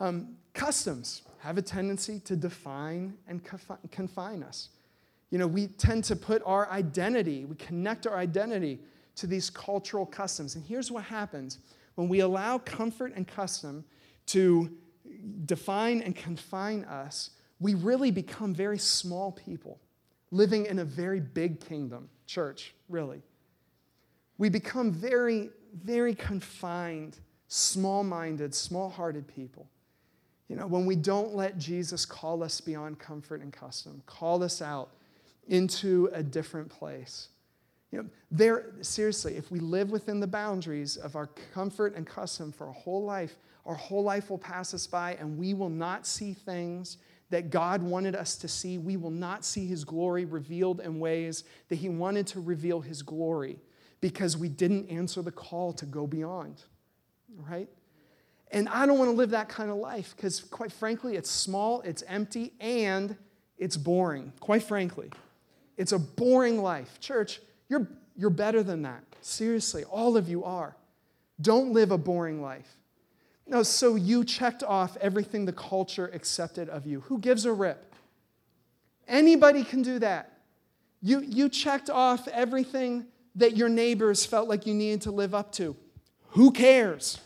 [0.01, 3.43] Um, customs have a tendency to define and
[3.91, 4.71] confine us.
[5.31, 8.81] You know, we tend to put our identity, we connect our identity
[9.17, 10.55] to these cultural customs.
[10.55, 11.59] And here's what happens
[11.97, 13.85] when we allow comfort and custom
[14.27, 14.71] to
[15.47, 17.31] define and confine us,
[17.61, 19.81] we really become very small people.
[20.31, 23.23] living in a very big kingdom, church, really.
[24.37, 29.71] We become very, very confined, small minded, small hearted people.
[30.49, 34.63] You know, when we don't let Jesus call us beyond comfort and custom, call us
[34.63, 34.91] out
[35.47, 37.29] into a different place.
[37.91, 42.53] You know, there, seriously, if we live within the boundaries of our comfort and custom
[42.53, 46.07] for a whole life, our whole life will pass us by and we will not
[46.07, 46.99] see things
[47.31, 48.79] that God wanted us to see.
[48.79, 53.03] We will not see His glory revealed in ways that He wanted to reveal His
[53.03, 53.59] glory
[54.01, 56.63] because we didn't answer the call to go beyond,
[57.37, 57.69] right?
[58.51, 61.83] And I don't want to live that kind of life because, quite frankly, it's small,
[61.83, 63.17] it's empty, and
[63.59, 64.33] it's boring.
[64.41, 65.11] Quite frankly,
[65.77, 66.99] it's a boring life.
[67.01, 69.03] Church, you're, you're better than that.
[69.21, 70.77] Seriously, all of you are.
[71.41, 72.77] Don't live a boring life.
[73.47, 77.01] No, so you checked off everything the culture accepted of you.
[77.01, 77.95] Who gives a rip?
[79.07, 80.39] Anybody can do that.
[81.01, 83.07] You, you checked off everything
[83.37, 85.77] that your neighbors felt like you needed to live up to.
[86.31, 87.19] Who cares?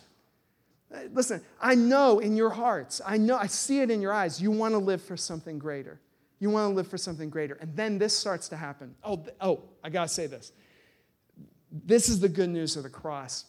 [0.92, 4.40] Uh, listen, I know in your hearts, I know, I see it in your eyes,
[4.40, 6.00] you want to live for something greater.
[6.38, 7.54] You want to live for something greater.
[7.54, 8.96] And then this starts to happen.
[9.04, 10.52] Oh, oh, I got to say this.
[11.70, 13.44] This is the good news of the cross.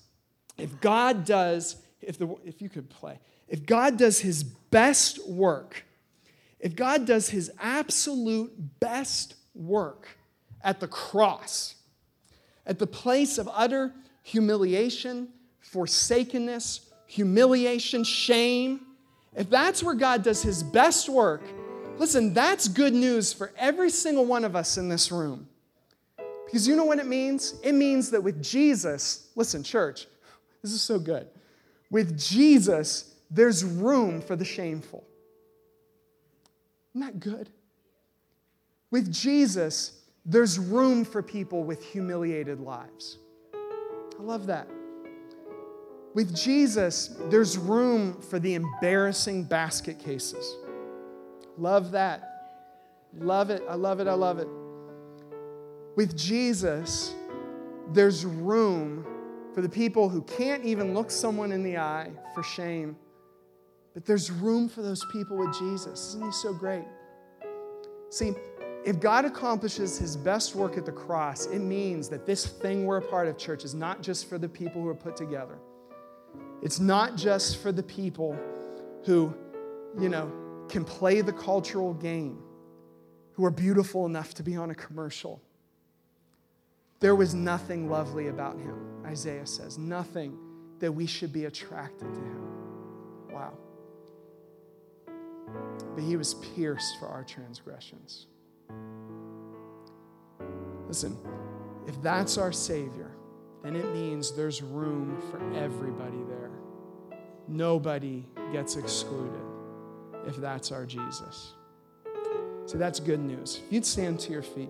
[0.57, 5.85] If God does, if, the, if you could play, if God does his best work,
[6.59, 10.07] if God does his absolute best work
[10.63, 11.75] at the cross,
[12.65, 15.29] at the place of utter humiliation,
[15.59, 18.81] forsakenness, humiliation, shame,
[19.35, 21.41] if that's where God does his best work,
[21.97, 25.47] listen, that's good news for every single one of us in this room.
[26.45, 27.55] Because you know what it means?
[27.63, 30.05] It means that with Jesus, listen, church,
[30.61, 31.27] this is so good.
[31.89, 35.03] With Jesus, there's room for the shameful.
[36.93, 37.49] Isn't that good?
[38.91, 43.17] With Jesus, there's room for people with humiliated lives.
[43.53, 44.67] I love that.
[46.13, 50.55] With Jesus, there's room for the embarrassing basket cases.
[51.57, 52.29] Love that.
[53.17, 53.63] Love it.
[53.67, 54.07] I love it.
[54.07, 54.47] I love it.
[55.95, 57.13] With Jesus,
[57.91, 59.05] there's room
[59.53, 62.95] for the people who can't even look someone in the eye for shame.
[63.93, 66.09] But there's room for those people with Jesus.
[66.09, 66.85] Isn't he so great?
[68.09, 68.33] See,
[68.85, 72.97] if God accomplishes his best work at the cross, it means that this thing we're
[72.97, 75.57] a part of, church, is not just for the people who are put together.
[76.63, 78.39] It's not just for the people
[79.03, 79.35] who,
[79.99, 80.31] you know,
[80.69, 82.41] can play the cultural game,
[83.33, 85.41] who are beautiful enough to be on a commercial.
[87.01, 90.37] There was nothing lovely about him, Isaiah says, nothing
[90.79, 92.47] that we should be attracted to him.
[93.29, 93.53] Wow.
[95.95, 98.27] But he was pierced for our transgressions.
[100.87, 101.17] Listen,
[101.87, 103.11] if that's our Savior,
[103.63, 106.42] then it means there's room for everybody there.
[107.47, 109.41] Nobody gets excluded
[110.25, 111.53] if that's our Jesus.
[112.65, 113.61] So that's good news.
[113.65, 114.69] If you'd stand to your feet.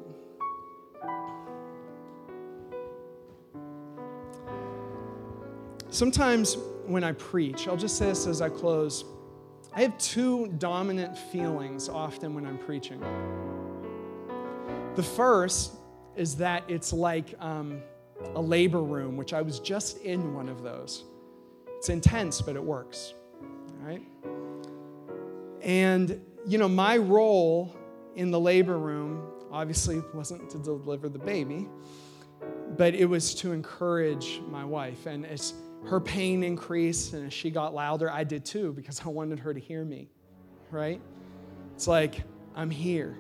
[5.90, 6.58] Sometimes
[6.88, 9.06] when I preach, I'll just say this as I close.
[9.76, 13.00] I have two dominant feelings often when I'm preaching.
[14.96, 15.74] The first
[16.16, 17.82] is that it's like um,
[18.36, 21.04] a labor room, which I was just in one of those.
[21.84, 23.14] It's intense, but it works.
[23.42, 24.02] All right?
[25.62, 27.76] And, you know, my role
[28.16, 31.68] in the labor room obviously wasn't to deliver the baby,
[32.78, 35.08] but it was to encourage my wife.
[35.08, 39.10] And as her pain increased and as she got louder, I did too because I
[39.10, 40.08] wanted her to hear me,
[40.72, 41.02] right?
[41.76, 42.24] It's like,
[42.56, 43.18] I'm here.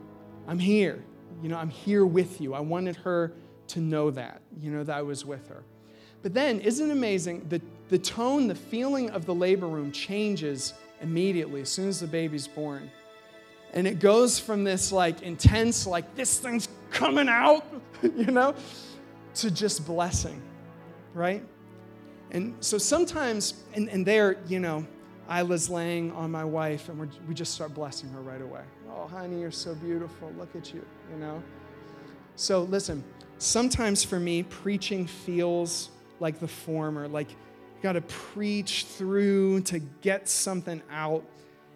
[0.47, 1.03] I'm here.
[1.41, 2.53] You know, I'm here with you.
[2.53, 3.33] I wanted her
[3.67, 5.65] to know that, you know, that I was with her.
[6.23, 7.45] But then, isn't it amazing?
[7.49, 12.07] The, the tone, the feeling of the labor room changes immediately as soon as the
[12.07, 12.89] baby's born.
[13.73, 17.65] And it goes from this like intense, like this thing's coming out,
[18.01, 18.55] you know,
[19.35, 20.41] to just blessing,
[21.13, 21.43] right?
[22.31, 24.87] And so sometimes, and, and there, you know,
[25.29, 28.61] Isla's laying on my wife, and we just start blessing her right away.
[28.89, 30.31] Oh, honey, you're so beautiful.
[30.37, 31.43] Look at you, you know?
[32.35, 33.03] So listen,
[33.37, 35.89] sometimes for me, preaching feels
[36.23, 41.23] like the former, like you got to preach through to get something out.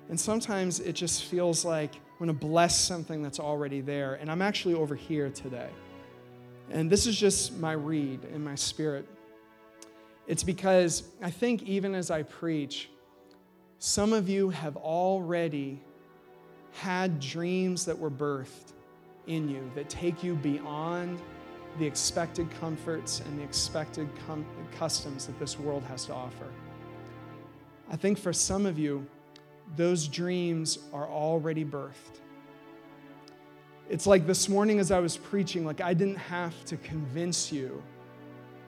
[0.09, 4.15] And sometimes it just feels like I'm going to bless something that's already there.
[4.15, 5.69] And I'm actually over here today.
[6.71, 9.07] And this is just my read in my spirit.
[10.27, 12.89] It's because I think even as I preach,
[13.79, 15.81] some of you have already
[16.71, 18.73] had dreams that were birthed
[19.27, 21.19] in you that take you beyond
[21.80, 24.45] the expected comforts and the expected com-
[24.78, 26.47] customs that this world has to offer.
[27.89, 29.05] I think for some of you,
[29.75, 32.21] those dreams are already birthed.
[33.89, 37.82] It's like this morning as I was preaching, like I didn't have to convince you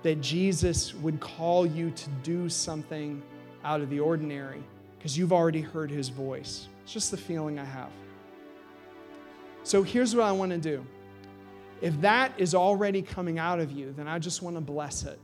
[0.04, 3.22] that Jesus would call you to do something
[3.64, 4.64] out of the ordinary
[4.98, 6.68] because you've already heard his voice.
[6.84, 7.92] It's just the feeling I have.
[9.64, 10.86] So here's what I want to do.
[11.82, 15.20] If that is already coming out of you, then I just want to bless it.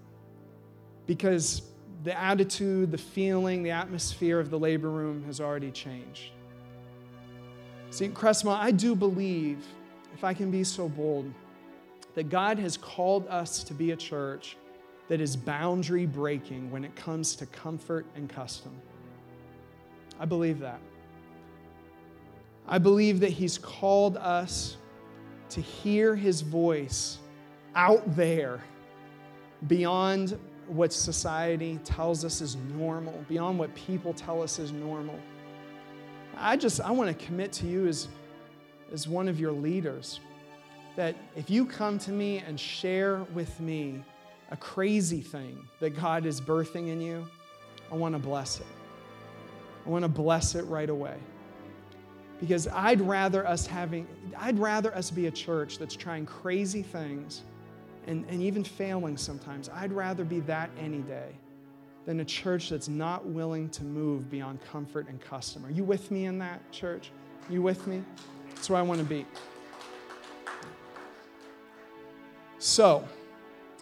[1.05, 1.63] Because
[2.03, 6.31] the attitude, the feeling, the atmosphere of the labor room has already changed.
[7.89, 9.65] See, Crestmont, I do believe,
[10.13, 11.31] if I can be so bold,
[12.13, 14.57] that God has called us to be a church
[15.07, 18.71] that is boundary breaking when it comes to comfort and custom.
[20.19, 20.79] I believe that.
[22.67, 24.77] I believe that He's called us
[25.49, 27.19] to hear His voice
[27.75, 28.61] out there
[29.67, 30.37] beyond
[30.67, 35.19] what society tells us is normal, beyond what people tell us is normal.
[36.37, 38.07] I just, I want to commit to you as,
[38.91, 40.19] as one of your leaders
[40.95, 44.03] that if you come to me and share with me
[44.51, 47.25] a crazy thing that God is birthing in you,
[47.91, 48.65] I want to bless it.
[49.85, 51.17] I want to bless it right away.
[52.39, 54.07] Because I'd rather us having,
[54.38, 57.43] I'd rather us be a church that's trying crazy things
[58.07, 59.69] and, and even failing sometimes.
[59.69, 61.29] I'd rather be that any day
[62.05, 65.65] than a church that's not willing to move beyond comfort and custom.
[65.65, 67.11] Are you with me in that, church?
[67.49, 68.03] You with me?
[68.53, 69.25] That's where I want to be.
[72.59, 73.07] So,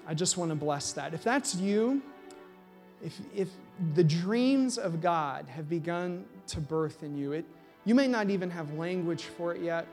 [0.07, 1.13] I just want to bless that.
[1.13, 2.01] If that's you,
[3.03, 3.49] if, if
[3.95, 7.45] the dreams of God have begun to birth in you, it,
[7.85, 9.87] you may not even have language for it yet.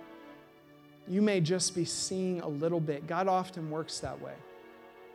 [1.09, 3.07] You may just be seeing a little bit.
[3.07, 4.35] God often works that way.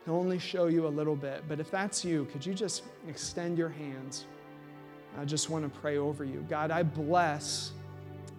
[0.04, 1.44] He'll only show you a little bit.
[1.48, 4.26] But if that's you, could you just extend your hands?
[5.18, 6.46] I just want to pray over you.
[6.50, 7.72] God, I bless,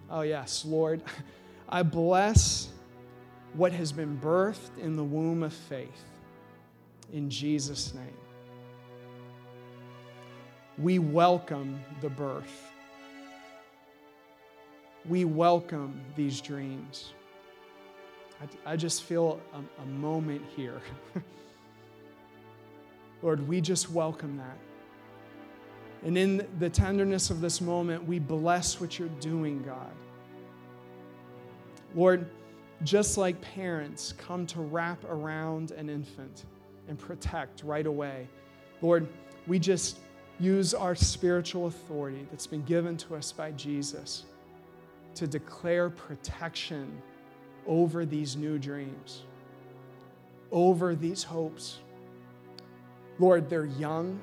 [0.09, 1.01] oh yes, Lord,
[1.69, 2.69] I bless
[3.53, 6.03] what has been birthed in the womb of faith.
[7.11, 8.03] In Jesus' name.
[10.77, 12.71] We welcome the birth.
[15.07, 17.13] We welcome these dreams.
[18.41, 20.81] I, I just feel a, a moment here.
[23.21, 24.57] Lord, we just welcome that.
[26.03, 29.91] And in the tenderness of this moment, we bless what you're doing, God.
[31.95, 32.29] Lord,
[32.83, 36.43] just like parents come to wrap around an infant
[36.89, 38.27] and protect right away,
[38.81, 39.07] Lord,
[39.47, 39.99] we just
[40.37, 44.25] use our spiritual authority that's been given to us by Jesus
[45.17, 47.01] to declare protection
[47.65, 49.23] over these new dreams,
[50.51, 51.79] over these hopes.
[53.19, 54.19] Lord, they're young,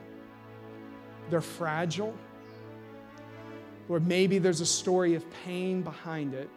[1.30, 2.14] they're fragile.
[3.88, 6.48] Lord, maybe there's a story of pain behind it,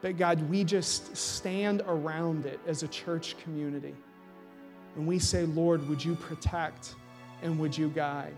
[0.00, 3.94] but God, we just stand around it as a church community.
[4.94, 6.94] And we say, Lord, would you protect
[7.42, 8.34] and would you guide?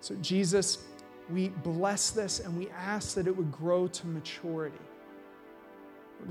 [0.00, 0.78] So, Jesus,
[1.30, 4.76] we bless this and we ask that it would grow to maturity.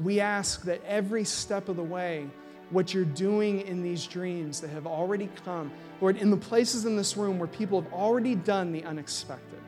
[0.01, 2.29] We ask that every step of the way,
[2.69, 5.71] what you're doing in these dreams that have already come,
[6.01, 9.59] Lord, in the places in this room where people have already done the unexpected,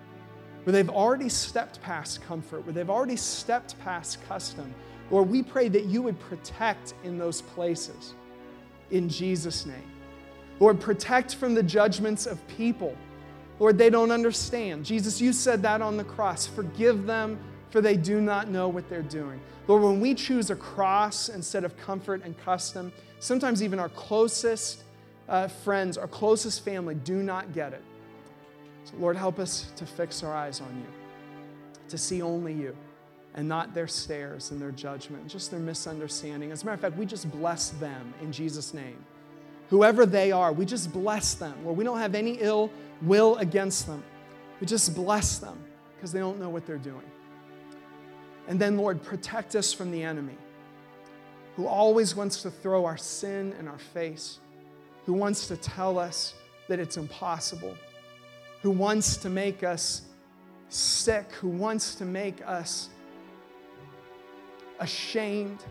[0.63, 4.73] where they've already stepped past comfort, where they've already stepped past custom,
[5.11, 8.15] Lord, we pray that you would protect in those places
[8.89, 9.91] in Jesus' name.
[10.59, 12.95] Lord, protect from the judgments of people.
[13.59, 14.85] Lord, they don't understand.
[14.85, 16.45] Jesus, you said that on the cross.
[16.45, 17.39] Forgive them,
[17.69, 19.39] for they do not know what they're doing.
[19.67, 24.83] Lord, when we choose a cross instead of comfort and custom, sometimes even our closest
[25.27, 27.83] uh, friends, our closest family do not get it.
[28.83, 30.87] So, Lord, help us to fix our eyes on you,
[31.89, 32.75] to see only you
[33.33, 36.51] and not their stares and their judgment, just their misunderstanding.
[36.51, 39.03] As a matter of fact, we just bless them in Jesus' name.
[39.69, 41.55] Whoever they are, we just bless them.
[41.63, 44.03] Lord, we don't have any ill will against them.
[44.59, 45.57] We just bless them
[45.95, 47.09] because they don't know what they're doing.
[48.47, 50.37] And then, Lord, protect us from the enemy
[51.55, 54.39] who always wants to throw our sin in our face,
[55.05, 56.33] who wants to tell us
[56.67, 57.75] that it's impossible,
[58.61, 60.01] who wants to make us
[60.69, 62.89] sick, who wants to make us
[64.79, 65.63] ashamed.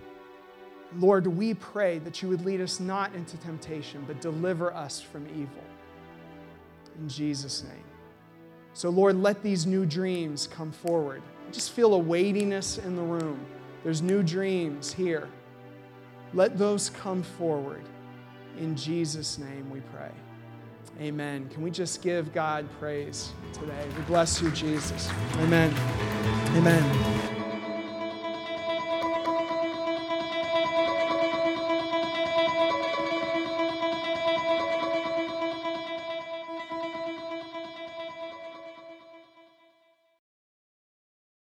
[0.98, 5.26] Lord, we pray that you would lead us not into temptation, but deliver us from
[5.28, 5.64] evil.
[7.00, 7.84] In Jesus' name.
[8.74, 11.22] So, Lord, let these new dreams come forward.
[11.46, 13.44] I just feel a weightiness in the room.
[13.82, 15.28] There's new dreams here.
[16.32, 17.84] Let those come forward.
[18.58, 20.10] In Jesus' name we pray.
[21.00, 21.48] Amen.
[21.48, 23.86] Can we just give God praise today?
[23.96, 25.10] We bless you, Jesus.
[25.38, 25.72] Amen.
[26.56, 27.33] Amen.